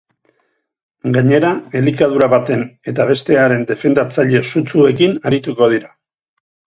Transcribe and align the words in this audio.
Gainera 1.17 1.49
elikadura 1.81 2.29
baten 2.33 2.63
eta 2.91 3.05
bestearen 3.11 3.65
defendatzaile 3.73 4.41
sutsuekin 4.55 5.15
arituko 5.31 5.69
dira. 5.75 5.93